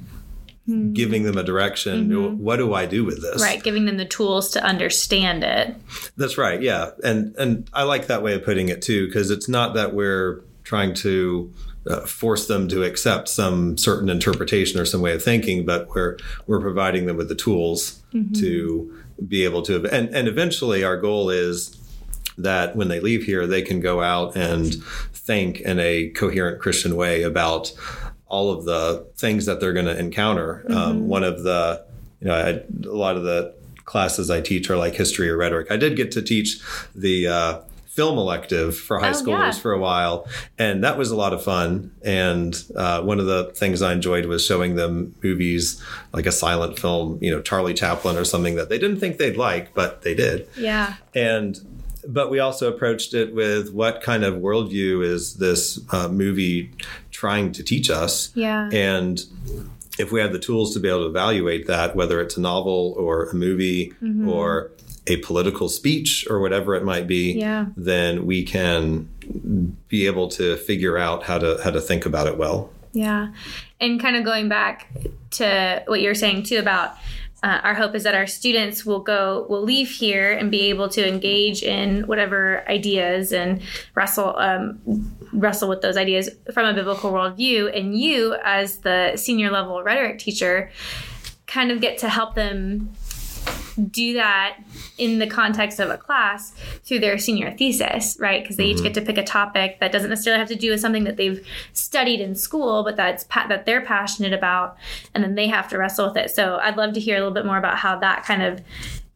mm-hmm. 0.66 0.92
giving 0.94 1.24
them 1.24 1.36
a 1.36 1.42
direction. 1.42 2.08
Mm-hmm. 2.08 2.42
What 2.42 2.56
do 2.56 2.72
I 2.72 2.86
do 2.86 3.04
with 3.04 3.20
this? 3.20 3.42
Right, 3.42 3.62
giving 3.62 3.84
them 3.84 3.98
the 3.98 4.06
tools 4.06 4.50
to 4.52 4.64
understand 4.64 5.44
it. 5.44 5.76
That's 6.16 6.38
right. 6.38 6.62
Yeah, 6.62 6.92
and 7.02 7.36
and 7.36 7.68
I 7.74 7.82
like 7.82 8.06
that 8.06 8.22
way 8.22 8.34
of 8.34 8.44
putting 8.44 8.70
it 8.70 8.80
too 8.80 9.06
because 9.08 9.30
it's 9.30 9.48
not 9.48 9.74
that 9.74 9.92
we're 9.92 10.42
trying 10.62 10.94
to 10.94 11.52
uh, 11.88 12.00
force 12.00 12.46
them 12.46 12.68
to 12.68 12.82
accept 12.82 13.28
some 13.28 13.76
certain 13.76 14.08
interpretation 14.08 14.80
or 14.80 14.84
some 14.84 15.00
way 15.00 15.12
of 15.12 15.22
thinking, 15.22 15.64
but 15.64 15.88
we're 15.94 16.16
we're 16.46 16.60
providing 16.60 17.06
them 17.06 17.16
with 17.16 17.28
the 17.28 17.34
tools 17.34 18.02
mm-hmm. 18.12 18.32
to 18.32 19.02
be 19.28 19.44
able 19.44 19.62
to 19.62 19.86
and 19.92 20.08
and 20.14 20.26
eventually 20.26 20.82
our 20.82 20.96
goal 20.96 21.30
is 21.30 21.80
that 22.36 22.74
when 22.74 22.88
they 22.88 22.98
leave 22.98 23.22
here 23.22 23.46
they 23.46 23.62
can 23.62 23.80
go 23.80 24.02
out 24.02 24.36
and 24.36 24.82
think 25.12 25.60
in 25.60 25.78
a 25.78 26.08
coherent 26.10 26.60
Christian 26.60 26.96
way 26.96 27.22
about 27.22 27.72
all 28.26 28.50
of 28.50 28.64
the 28.64 29.06
things 29.16 29.46
that 29.46 29.60
they're 29.60 29.72
going 29.72 29.86
to 29.86 29.98
encounter. 29.98 30.64
Um, 30.68 30.74
mm-hmm. 30.74 30.90
Um, 30.90 31.08
one 31.08 31.24
of 31.24 31.42
the 31.42 31.84
you 32.20 32.26
know 32.26 32.34
I, 32.34 32.88
a 32.88 32.96
lot 32.96 33.16
of 33.16 33.22
the 33.22 33.54
classes 33.84 34.30
I 34.30 34.40
teach 34.40 34.70
are 34.70 34.76
like 34.76 34.94
history 34.94 35.28
or 35.28 35.36
rhetoric. 35.36 35.70
I 35.70 35.76
did 35.76 35.96
get 35.96 36.10
to 36.12 36.22
teach 36.22 36.60
the 36.94 37.28
uh, 37.28 37.60
film 37.94 38.18
elective 38.18 38.76
for 38.76 38.98
high 38.98 39.10
oh, 39.10 39.12
schoolers 39.12 39.54
yeah. 39.54 39.60
for 39.60 39.72
a 39.72 39.78
while, 39.78 40.26
and 40.58 40.82
that 40.82 40.98
was 40.98 41.10
a 41.10 41.16
lot 41.16 41.32
of 41.32 41.42
fun. 41.42 41.92
And 42.02 42.60
uh, 42.74 43.02
one 43.02 43.20
of 43.20 43.26
the 43.26 43.52
things 43.54 43.82
I 43.82 43.92
enjoyed 43.92 44.26
was 44.26 44.44
showing 44.44 44.74
them 44.74 45.14
movies 45.22 45.82
like 46.12 46.26
a 46.26 46.32
silent 46.32 46.78
film, 46.78 47.18
you 47.22 47.30
know, 47.30 47.40
Charlie 47.40 47.74
Chaplin 47.74 48.16
or 48.16 48.24
something 48.24 48.56
that 48.56 48.68
they 48.68 48.78
didn't 48.78 48.98
think 48.98 49.18
they'd 49.18 49.36
like, 49.36 49.74
but 49.74 50.02
they 50.02 50.14
did. 50.14 50.48
Yeah. 50.56 50.94
And 51.14 51.60
but 52.06 52.30
we 52.30 52.38
also 52.38 52.70
approached 52.72 53.14
it 53.14 53.34
with 53.34 53.72
what 53.72 54.02
kind 54.02 54.24
of 54.24 54.34
worldview 54.34 55.04
is 55.04 55.36
this 55.36 55.80
uh, 55.90 56.08
movie 56.08 56.70
trying 57.10 57.52
to 57.52 57.62
teach 57.62 57.90
us? 57.90 58.30
Yeah. 58.34 58.68
And 58.72 59.24
if 59.98 60.12
we 60.12 60.20
have 60.20 60.32
the 60.32 60.38
tools 60.38 60.74
to 60.74 60.80
be 60.80 60.88
able 60.88 61.00
to 61.00 61.06
evaluate 61.06 61.66
that, 61.66 61.94
whether 61.94 62.20
it's 62.20 62.36
a 62.36 62.40
novel 62.40 62.94
or 62.98 63.26
a 63.26 63.34
movie 63.34 63.92
mm-hmm. 64.02 64.28
or 64.28 64.70
a 65.06 65.16
political 65.18 65.68
speech 65.68 66.26
or 66.30 66.40
whatever 66.40 66.74
it 66.74 66.84
might 66.84 67.06
be, 67.06 67.32
yeah. 67.32 67.66
then 67.76 68.26
we 68.26 68.42
can 68.42 69.08
be 69.88 70.06
able 70.06 70.28
to 70.28 70.56
figure 70.56 70.96
out 70.96 71.24
how 71.24 71.38
to 71.38 71.58
how 71.62 71.70
to 71.70 71.80
think 71.80 72.06
about 72.06 72.26
it 72.26 72.38
well. 72.38 72.70
Yeah. 72.92 73.32
And 73.80 74.00
kind 74.00 74.16
of 74.16 74.24
going 74.24 74.48
back 74.48 74.88
to 75.32 75.82
what 75.86 76.00
you're 76.00 76.14
saying 76.14 76.44
too 76.44 76.58
about 76.58 76.96
uh, 77.42 77.60
our 77.62 77.74
hope 77.74 77.94
is 77.94 78.04
that 78.04 78.14
our 78.14 78.26
students 78.26 78.86
will 78.86 79.00
go 79.00 79.46
will 79.50 79.62
leave 79.62 79.90
here 79.90 80.32
and 80.32 80.50
be 80.50 80.62
able 80.70 80.88
to 80.88 81.06
engage 81.06 81.62
in 81.62 82.06
whatever 82.06 82.66
ideas 82.70 83.32
and 83.32 83.60
wrestle 83.94 84.34
um, 84.38 84.80
wrestle 85.32 85.68
with 85.68 85.82
those 85.82 85.98
ideas 85.98 86.30
from 86.54 86.66
a 86.66 86.72
biblical 86.72 87.12
worldview 87.12 87.76
and 87.78 87.98
you 87.98 88.34
as 88.44 88.78
the 88.78 89.12
senior 89.16 89.50
level 89.50 89.82
rhetoric 89.82 90.18
teacher 90.18 90.70
kind 91.46 91.70
of 91.70 91.82
get 91.82 91.98
to 91.98 92.08
help 92.08 92.34
them 92.34 92.90
do 93.90 94.14
that 94.14 94.58
in 94.98 95.18
the 95.18 95.26
context 95.26 95.80
of 95.80 95.90
a 95.90 95.96
class 95.96 96.52
through 96.84 97.00
their 97.00 97.18
senior 97.18 97.50
thesis, 97.52 98.16
right? 98.20 98.42
Because 98.42 98.56
they 98.56 98.70
mm-hmm. 98.70 98.78
each 98.78 98.82
get 98.82 98.94
to 98.94 99.00
pick 99.00 99.18
a 99.18 99.24
topic 99.24 99.80
that 99.80 99.92
doesn't 99.92 100.10
necessarily 100.10 100.38
have 100.38 100.48
to 100.48 100.54
do 100.54 100.70
with 100.70 100.80
something 100.80 101.04
that 101.04 101.16
they've 101.16 101.46
studied 101.72 102.20
in 102.20 102.34
school, 102.34 102.84
but 102.84 102.96
that's 102.96 103.24
pa- 103.24 103.46
that 103.48 103.66
they're 103.66 103.80
passionate 103.80 104.32
about, 104.32 104.76
and 105.14 105.24
then 105.24 105.34
they 105.34 105.48
have 105.48 105.68
to 105.68 105.78
wrestle 105.78 106.08
with 106.08 106.16
it. 106.16 106.30
So 106.30 106.58
I'd 106.62 106.76
love 106.76 106.94
to 106.94 107.00
hear 107.00 107.16
a 107.16 107.18
little 107.18 107.34
bit 107.34 107.46
more 107.46 107.58
about 107.58 107.78
how 107.78 107.98
that 107.98 108.24
kind 108.24 108.42
of 108.42 108.60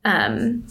um, 0.05 0.67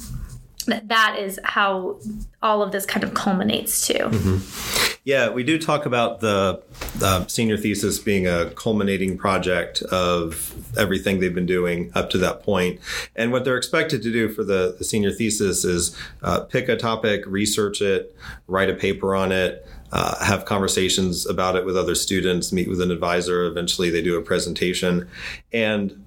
that 0.67 0.87
that 0.87 1.17
is 1.19 1.39
how 1.43 1.99
all 2.41 2.61
of 2.61 2.71
this 2.71 2.85
kind 2.85 3.03
of 3.03 3.13
culminates 3.13 3.87
to. 3.87 3.93
Mm-hmm. 3.93 4.86
Yeah, 5.07 5.29
we 5.29 5.43
do 5.43 5.57
talk 5.57 5.85
about 5.85 6.19
the, 6.19 6.61
the, 6.97 7.25
senior 7.27 7.55
thesis 7.55 7.97
being 7.97 8.27
a 8.27 8.49
culminating 8.49 9.17
project 9.17 9.81
of 9.83 10.53
everything 10.77 11.21
they've 11.21 11.33
been 11.33 11.45
doing 11.45 11.93
up 11.95 12.09
to 12.09 12.17
that 12.17 12.43
point. 12.43 12.81
And 13.15 13.31
what 13.31 13.45
they're 13.45 13.55
expected 13.55 14.03
to 14.03 14.11
do 14.11 14.27
for 14.27 14.43
the, 14.43 14.75
the 14.77 14.83
senior 14.83 15.13
thesis 15.13 15.63
is 15.63 15.95
uh, 16.23 16.41
pick 16.41 16.67
a 16.67 16.75
topic, 16.75 17.23
research 17.25 17.81
it, 17.81 18.13
write 18.47 18.69
a 18.69 18.73
paper 18.73 19.15
on 19.15 19.31
it, 19.31 19.65
uh, 19.93 20.25
have 20.25 20.43
conversations 20.43 21.25
about 21.25 21.55
it 21.55 21.63
with 21.63 21.77
other 21.77 21.95
students, 21.95 22.51
meet 22.51 22.67
with 22.67 22.81
an 22.81 22.91
advisor. 22.91 23.45
Eventually, 23.45 23.89
they 23.89 24.01
do 24.01 24.17
a 24.17 24.21
presentation. 24.21 25.07
And 25.53 26.03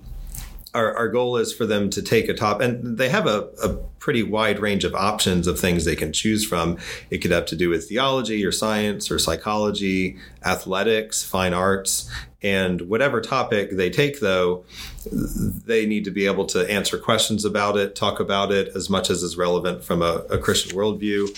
our, 0.75 0.95
our 0.95 1.09
goal 1.09 1.37
is 1.37 1.53
for 1.53 1.67
them 1.67 1.91
to 1.91 2.03
take 2.03 2.29
a 2.29 2.35
top, 2.35 2.61
and 2.61 2.99
they 2.99 3.09
have 3.09 3.27
a, 3.27 3.49
a 3.63 3.75
pretty 3.99 4.23
wide 4.23 4.59
range 4.59 4.85
of 4.85 4.95
options 4.95 5.47
of 5.47 5.59
things 5.59 5.85
they 5.85 5.97
can 5.97 6.13
choose 6.13 6.47
from. 6.47 6.79
It 7.11 7.19
could 7.19 7.33
have 7.33 7.47
to 7.47 7.57
do 7.57 7.69
with 7.69 7.89
theology 7.89 8.45
or 8.45 8.53
science 8.53 9.11
or 9.11 9.19
psychology, 9.19 10.17
athletics, 10.45 11.23
fine 11.23 11.53
arts, 11.53 12.11
and 12.43 12.83
whatever 12.83 13.21
topic 13.21 13.73
they 13.73 13.91
take, 13.91 14.21
though, 14.21 14.65
they 15.13 15.85
need 15.85 16.05
to 16.05 16.11
be 16.11 16.25
able 16.27 16.47
to 16.47 16.71
answer 16.71 16.97
questions 16.99 17.45
about 17.45 17.77
it, 17.77 17.95
talk 17.95 18.19
about 18.19 18.51
it 18.51 18.69
as 18.75 18.89
much 18.89 19.11
as 19.11 19.23
is 19.23 19.37
relevant 19.37 19.85
from 19.85 20.01
a, 20.01 20.25
a 20.31 20.39
Christian 20.39 20.77
worldview. 20.77 21.29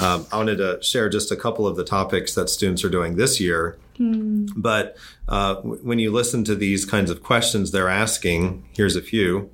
Um, 0.00 0.26
I 0.30 0.36
wanted 0.36 0.58
to 0.58 0.80
share 0.82 1.08
just 1.08 1.32
a 1.32 1.36
couple 1.36 1.66
of 1.66 1.76
the 1.76 1.84
topics 1.84 2.34
that 2.34 2.48
students 2.48 2.84
are 2.84 2.88
doing 2.88 3.16
this 3.16 3.40
year. 3.40 3.76
Mm. 3.98 4.50
But 4.56 4.96
uh, 5.28 5.56
when 5.56 5.98
you 5.98 6.12
listen 6.12 6.44
to 6.44 6.54
these 6.54 6.84
kinds 6.84 7.10
of 7.10 7.22
questions 7.22 7.70
they're 7.70 7.88
asking, 7.88 8.68
here's 8.72 8.96
a 8.96 9.02
few. 9.02 9.50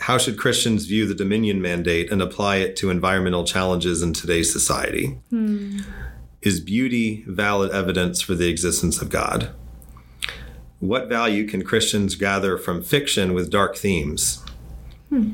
How 0.00 0.18
should 0.18 0.38
Christians 0.38 0.86
view 0.86 1.06
the 1.06 1.14
Dominion 1.14 1.60
Mandate 1.60 2.12
and 2.12 2.22
apply 2.22 2.56
it 2.56 2.76
to 2.76 2.90
environmental 2.90 3.44
challenges 3.44 4.02
in 4.02 4.12
today's 4.12 4.52
society? 4.52 5.18
Mm. 5.32 5.84
Is 6.42 6.60
beauty 6.60 7.24
valid 7.26 7.72
evidence 7.72 8.20
for 8.20 8.34
the 8.34 8.48
existence 8.48 9.02
of 9.02 9.08
God? 9.08 9.50
What 10.78 11.08
value 11.08 11.48
can 11.48 11.64
Christians 11.64 12.14
gather 12.14 12.58
from 12.58 12.82
fiction 12.82 13.34
with 13.34 13.50
dark 13.50 13.76
themes? 13.76 14.44
Hmm. 15.08 15.32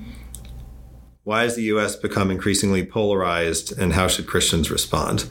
Why 1.25 1.43
has 1.43 1.55
the 1.57 1.63
U.S. 1.65 1.95
become 1.97 2.31
increasingly 2.31 2.85
polarized, 2.85 3.77
and 3.79 3.93
how 3.93 4.09
should 4.09 4.27
Christians 4.27 4.71
respond? 4.71 5.31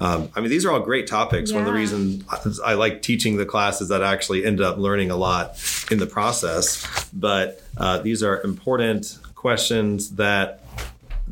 Um, 0.00 0.30
I 0.36 0.40
mean, 0.40 0.50
these 0.50 0.64
are 0.64 0.70
all 0.70 0.80
great 0.80 1.06
topics. 1.06 1.50
Yeah. 1.50 1.56
One 1.56 1.66
of 1.66 1.72
the 1.72 1.78
reasons 1.78 2.60
I 2.60 2.74
like 2.74 3.02
teaching 3.02 3.36
the 3.36 3.46
class 3.46 3.80
is 3.80 3.88
that 3.88 4.02
I 4.02 4.12
actually 4.12 4.44
end 4.44 4.60
up 4.60 4.78
learning 4.78 5.10
a 5.10 5.16
lot 5.16 5.60
in 5.90 5.98
the 5.98 6.06
process. 6.06 6.86
But 7.12 7.62
uh, 7.76 7.98
these 7.98 8.22
are 8.22 8.40
important 8.42 9.18
questions 9.34 10.10
that 10.16 10.62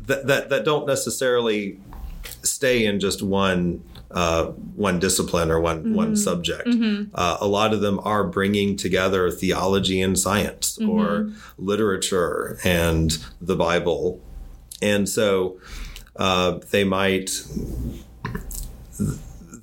that, 0.05 0.27
that, 0.27 0.49
that 0.49 0.65
don't 0.65 0.87
necessarily 0.87 1.79
stay 2.43 2.85
in 2.85 2.99
just 2.99 3.21
one 3.21 3.83
uh, 4.11 4.45
one 4.75 4.99
discipline 4.99 5.51
or 5.51 5.59
one 5.59 5.83
mm-hmm. 5.83 5.93
one 5.93 6.15
subject. 6.15 6.67
Mm-hmm. 6.67 7.13
Uh, 7.13 7.37
a 7.41 7.47
lot 7.47 7.73
of 7.73 7.81
them 7.81 7.99
are 8.03 8.23
bringing 8.23 8.77
together 8.77 9.29
theology 9.29 10.01
and 10.01 10.17
science 10.17 10.77
mm-hmm. 10.77 10.89
or 10.89 11.33
literature 11.57 12.57
and 12.63 13.17
the 13.41 13.55
Bible, 13.55 14.21
and 14.81 15.09
so 15.09 15.59
uh, 16.15 16.59
they 16.71 16.85
might 16.85 17.29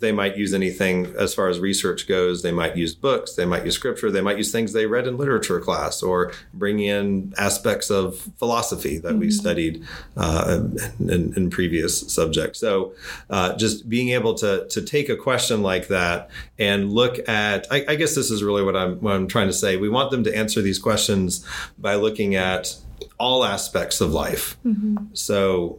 they 0.05 0.13
might 0.13 0.37
use 0.37 0.53
anything 0.53 1.15
as 1.19 1.35
far 1.35 1.49
as 1.49 1.59
research 1.59 2.07
goes. 2.07 2.43
They 2.43 2.53
might 2.53 2.77
use 2.77 2.95
books, 2.95 3.35
they 3.35 3.45
might 3.45 3.65
use 3.65 3.75
scripture, 3.75 4.11
they 4.11 4.21
might 4.21 4.37
use 4.37 4.53
things 4.53 4.73
they 4.73 4.87
read 4.87 5.07
in 5.07 5.17
literature 5.17 5.61
class, 5.61 6.03
or 6.03 6.33
bring 6.53 6.81
in 6.81 7.33
aspects 7.39 7.91
of 7.91 8.19
philosophy 8.39 8.99
that 8.99 9.13
mm-hmm. 9.13 9.21
we 9.21 9.31
studied 9.31 9.85
uh, 10.17 10.61
in, 11.01 11.33
in, 11.37 11.51
previous 11.51 12.13
subjects. 12.13 12.59
So, 12.59 12.95
uh, 13.31 13.57
just 13.57 13.89
being 13.89 14.11
able 14.11 14.35
to 14.35 14.67
to 14.69 14.83
take 14.83 15.09
a 15.09 15.17
question 15.17 15.63
like 15.63 15.89
that 15.89 16.31
and 16.59 16.93
look 16.93 17.27
at, 17.29 17.67
I, 17.71 17.85
I 17.89 17.95
guess 17.95 18.15
this 18.15 18.31
is 18.31 18.43
really 18.43 18.63
what 18.63 18.77
I'm 18.77 18.97
what 19.01 19.15
I'm 19.15 19.27
trying 19.27 19.49
to 19.49 19.55
say. 19.55 19.77
We 19.77 19.89
want 19.89 20.11
them 20.11 20.25
to 20.25 20.37
answer 20.37 20.61
these 20.61 20.79
questions 20.79 21.47
by 21.79 21.95
looking 21.95 22.35
at 22.35 22.77
all 23.19 23.45
aspects 23.45 24.01
of 24.01 24.13
life. 24.13 24.57
Mm-hmm. 24.65 25.07
So 25.15 25.79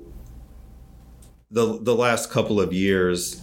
the 1.51 1.79
the 1.81 1.95
last 1.95 2.31
couple 2.31 2.59
of 2.59 2.73
years 2.73 3.41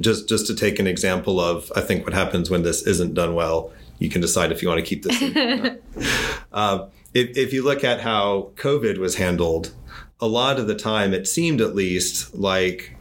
just 0.00 0.28
just 0.28 0.46
to 0.46 0.54
take 0.54 0.78
an 0.78 0.86
example 0.86 1.40
of 1.40 1.72
I 1.74 1.80
think 1.80 2.04
what 2.04 2.14
happens 2.14 2.50
when 2.50 2.62
this 2.62 2.86
isn't 2.86 3.14
done 3.14 3.34
well. 3.34 3.72
You 3.98 4.08
can 4.08 4.20
decide 4.20 4.52
if 4.52 4.62
you 4.62 4.68
want 4.68 4.78
to 4.78 4.86
keep 4.86 5.02
this. 5.02 5.20
In. 5.20 5.78
uh, 6.52 6.86
if, 7.14 7.36
if 7.36 7.52
you 7.52 7.64
look 7.64 7.82
at 7.82 8.00
how 8.00 8.52
COVID 8.54 8.98
was 8.98 9.16
handled, 9.16 9.72
a 10.20 10.26
lot 10.26 10.60
of 10.60 10.68
the 10.68 10.74
time 10.74 11.12
it 11.12 11.26
seemed 11.26 11.60
at 11.60 11.74
least 11.74 12.34
like 12.34 12.96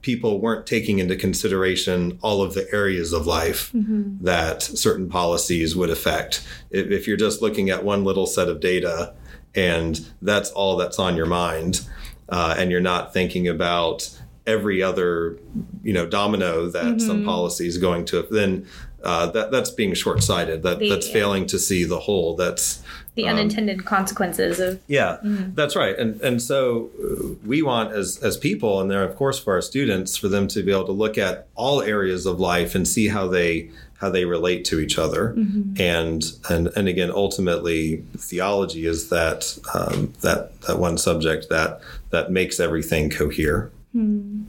people 0.00 0.40
weren't 0.40 0.66
taking 0.66 0.98
into 0.98 1.16
consideration 1.16 2.18
all 2.22 2.42
of 2.42 2.54
the 2.54 2.66
areas 2.72 3.12
of 3.12 3.26
life 3.26 3.72
mm-hmm. 3.72 4.22
that 4.24 4.62
certain 4.62 5.08
policies 5.08 5.76
would 5.76 5.90
affect. 5.90 6.46
If, 6.70 6.90
if, 6.90 7.06
you're 7.06 7.16
just 7.16 7.40
looking 7.40 7.70
at 7.70 7.84
one 7.84 8.04
little 8.04 8.26
set 8.26 8.48
of 8.48 8.60
data 8.60 9.14
and 9.54 10.00
that's 10.20 10.50
all 10.50 10.76
that's 10.76 10.98
on 10.98 11.16
your 11.16 11.26
mind, 11.26 11.86
uh, 12.28 12.54
and 12.58 12.70
you're 12.70 12.80
not 12.80 13.12
thinking 13.12 13.46
about 13.46 14.20
every 14.46 14.82
other 14.82 15.38
you 15.82 15.92
know 15.92 16.06
domino 16.06 16.66
that 16.66 16.84
mm-hmm. 16.84 16.98
some 16.98 17.24
policy 17.24 17.66
is 17.66 17.78
going 17.78 18.04
to 18.04 18.22
then 18.30 18.66
uh, 19.02 19.26
that 19.26 19.50
that's 19.50 19.70
being 19.70 19.92
short-sighted 19.92 20.62
that 20.62 20.78
the, 20.78 20.88
that's 20.88 21.08
failing 21.08 21.46
to 21.46 21.58
see 21.58 21.84
the 21.84 22.00
whole 22.00 22.34
that's 22.36 22.82
the 23.16 23.24
um, 23.24 23.36
unintended 23.36 23.84
consequences 23.84 24.60
of 24.60 24.80
yeah 24.86 25.18
mm-hmm. 25.22 25.54
that's 25.54 25.76
right 25.76 25.98
and 25.98 26.20
and 26.22 26.40
so 26.40 26.90
uh, 27.02 27.34
we 27.44 27.62
want 27.62 27.92
as 27.92 28.18
as 28.22 28.36
people 28.36 28.80
and 28.80 28.90
there 28.90 29.04
of 29.04 29.14
course 29.16 29.38
for 29.38 29.54
our 29.54 29.62
students 29.62 30.16
for 30.16 30.28
them 30.28 30.48
to 30.48 30.62
be 30.62 30.72
able 30.72 30.86
to 30.86 30.92
look 30.92 31.18
at 31.18 31.46
all 31.54 31.82
areas 31.82 32.26
of 32.26 32.40
life 32.40 32.74
and 32.74 32.88
see 32.88 33.08
how 33.08 33.26
they 33.26 33.70
how 33.98 34.10
they 34.10 34.24
relate 34.24 34.64
to 34.64 34.80
each 34.80 34.98
other 34.98 35.34
mm-hmm. 35.36 35.80
and 35.80 36.24
and 36.48 36.68
and 36.76 36.88
again 36.88 37.10
ultimately 37.10 38.04
theology 38.16 38.86
is 38.86 39.08
that 39.10 39.58
um, 39.74 40.12
that 40.22 40.60
that 40.62 40.78
one 40.78 40.98
subject 40.98 41.48
that 41.50 41.80
that 42.10 42.30
makes 42.30 42.58
everything 42.58 43.10
cohere 43.10 43.70
Hmm. 43.94 44.42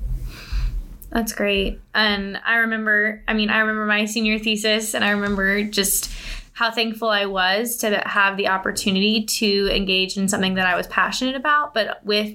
That's 1.12 1.34
great. 1.34 1.80
And 1.94 2.38
I 2.44 2.56
remember, 2.58 3.24
I 3.28 3.34
mean, 3.36 3.50
I 3.50 3.60
remember 3.60 3.86
my 3.86 4.06
senior 4.06 4.40
thesis 4.40 4.94
and 4.94 5.06
I 5.06 5.12
remember 5.12 5.64
just 5.64 6.12
how 6.54 6.72
thankful 6.72 7.10
I 7.10 7.26
was 7.26 7.78
to 7.78 8.02
have 8.06 8.38
the 8.38 8.48
opportunity 8.48 9.24
to 9.24 9.70
engage 9.76 10.18
in 10.18 10.28
something 10.28 10.56
that 10.56 10.66
I 10.66 10.76
was 10.76 10.88
passionate 10.88 11.36
about, 11.36 11.74
but 11.74 12.04
with 12.04 12.34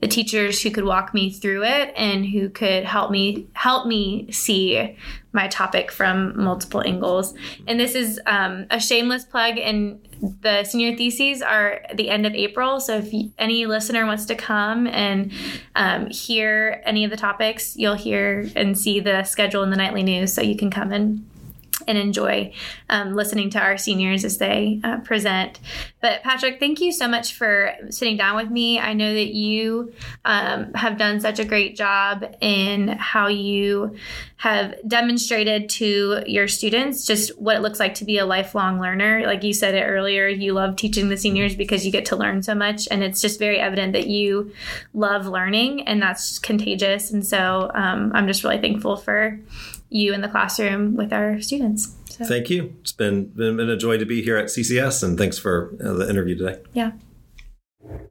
the 0.00 0.08
teachers 0.08 0.60
who 0.60 0.70
could 0.70 0.84
walk 0.84 1.14
me 1.14 1.30
through 1.30 1.64
it 1.64 1.94
and 1.96 2.26
who 2.26 2.50
could 2.50 2.84
help 2.84 3.10
me 3.10 3.46
help 3.54 3.86
me 3.86 4.30
see 4.30 4.96
my 5.32 5.48
topic 5.48 5.90
from 5.90 6.38
multiple 6.40 6.82
angles. 6.86 7.34
And 7.66 7.80
this 7.80 7.94
is 7.94 8.20
um, 8.26 8.66
a 8.70 8.78
shameless 8.78 9.24
plug. 9.24 9.58
And 9.58 10.00
the 10.40 10.64
senior 10.64 10.96
theses 10.96 11.42
are 11.42 11.80
the 11.94 12.10
end 12.10 12.26
of 12.26 12.34
April. 12.34 12.80
So 12.80 12.98
if 12.98 13.12
any 13.38 13.66
listener 13.66 14.06
wants 14.06 14.26
to 14.26 14.34
come 14.34 14.86
and 14.86 15.32
um, 15.74 16.08
hear 16.08 16.82
any 16.84 17.04
of 17.04 17.10
the 17.10 17.16
topics, 17.16 17.76
you'll 17.76 17.94
hear 17.94 18.48
and 18.54 18.78
see 18.78 19.00
the 19.00 19.24
schedule 19.24 19.62
in 19.62 19.70
the 19.70 19.76
nightly 19.76 20.02
news. 20.02 20.32
So 20.32 20.42
you 20.42 20.56
can 20.56 20.70
come 20.70 20.92
and 20.92 21.26
and 21.86 21.98
enjoy 21.98 22.52
um, 22.88 23.14
listening 23.14 23.50
to 23.50 23.60
our 23.60 23.76
seniors 23.76 24.24
as 24.24 24.38
they 24.38 24.80
uh, 24.84 24.98
present. 25.00 25.60
But 26.00 26.22
Patrick, 26.22 26.58
thank 26.58 26.80
you 26.80 26.92
so 26.92 27.08
much 27.08 27.34
for 27.34 27.72
sitting 27.90 28.16
down 28.16 28.36
with 28.36 28.50
me. 28.50 28.78
I 28.78 28.92
know 28.92 29.12
that 29.12 29.34
you 29.34 29.92
um, 30.24 30.72
have 30.74 30.98
done 30.98 31.20
such 31.20 31.38
a 31.38 31.44
great 31.44 31.76
job 31.76 32.24
in 32.40 32.88
how 32.88 33.28
you 33.28 33.96
have 34.36 34.74
demonstrated 34.88 35.68
to 35.68 36.24
your 36.26 36.48
students 36.48 37.06
just 37.06 37.38
what 37.40 37.56
it 37.56 37.60
looks 37.60 37.78
like 37.78 37.94
to 37.94 38.04
be 38.04 38.18
a 38.18 38.26
lifelong 38.26 38.80
learner. 38.80 39.22
Like 39.24 39.44
you 39.44 39.52
said 39.52 39.76
it 39.76 39.84
earlier, 39.84 40.26
you 40.26 40.52
love 40.52 40.74
teaching 40.74 41.08
the 41.08 41.16
seniors 41.16 41.54
because 41.54 41.86
you 41.86 41.92
get 41.92 42.06
to 42.06 42.16
learn 42.16 42.42
so 42.42 42.54
much, 42.54 42.88
and 42.90 43.04
it's 43.04 43.20
just 43.20 43.38
very 43.38 43.60
evident 43.60 43.92
that 43.92 44.08
you 44.08 44.52
love 44.94 45.26
learning, 45.26 45.86
and 45.86 46.02
that's 46.02 46.40
contagious. 46.40 47.12
And 47.12 47.24
so 47.24 47.70
um, 47.74 48.10
I'm 48.14 48.26
just 48.26 48.42
really 48.42 48.58
thankful 48.58 48.96
for 48.96 49.38
you 49.92 50.12
in 50.12 50.20
the 50.20 50.28
classroom 50.28 50.96
with 50.96 51.12
our 51.12 51.40
students. 51.40 51.94
So. 52.10 52.24
Thank 52.24 52.50
you. 52.50 52.74
It's 52.80 52.92
been, 52.92 53.26
been, 53.26 53.56
been 53.56 53.70
a 53.70 53.76
joy 53.76 53.98
to 53.98 54.04
be 54.04 54.22
here 54.22 54.36
at 54.36 54.46
CCS, 54.46 55.02
and 55.02 55.18
thanks 55.18 55.38
for 55.38 55.74
uh, 55.84 55.92
the 55.92 56.08
interview 56.08 56.36
today. 56.36 56.60
Yeah. 56.72 56.92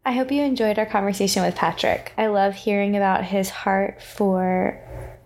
I 0.06 0.12
hope 0.14 0.32
you 0.32 0.42
enjoyed 0.42 0.78
our 0.80 0.86
conversation 0.86 1.44
with 1.44 1.56
Patrick. 1.56 2.14
I 2.18 2.28
love 2.28 2.56
hearing 2.56 2.98
about 2.98 3.24
his 3.24 3.50
heart 3.50 4.02
for 4.02 4.80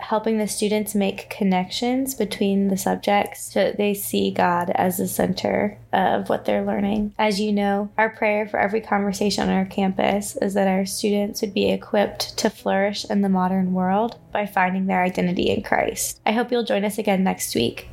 helping 0.06 0.38
the 0.38 0.48
students 0.48 0.94
make 0.94 1.30
connections 1.30 2.14
between 2.14 2.68
the 2.68 2.78
subjects 2.78 3.54
so 3.54 3.64
that 3.64 3.78
they 3.78 3.94
see 3.94 4.30
God 4.30 4.70
as 4.76 4.98
the 4.98 5.08
center 5.08 5.80
of 5.92 6.30
what 6.30 6.46
they're 6.46 6.66
learning. 6.66 7.16
As 7.18 7.40
you 7.40 7.52
know, 7.52 7.90
our 7.98 8.10
prayer 8.10 8.48
for 8.48 8.60
every 8.60 8.82
conversation 8.82 9.50
on 9.50 9.56
our 9.56 9.66
campus 9.66 10.38
is 10.38 10.54
that 10.54 10.68
our 10.68 10.86
students 10.86 11.42
would 11.42 11.56
be 11.56 11.72
equipped 11.72 12.38
to 12.38 12.52
flourish 12.52 13.06
in 13.06 13.22
the 13.22 13.30
modern 13.30 13.74
world 13.74 14.20
by 14.32 14.46
finding 14.46 14.86
their 14.86 15.02
identity 15.02 15.50
in 15.50 15.64
Christ. 15.64 16.22
I 16.26 16.34
hope 16.34 16.52
you'll 16.52 16.64
join 16.64 16.86
us 16.86 17.00
again 17.00 17.24
next 17.24 17.56
week. 17.56 17.90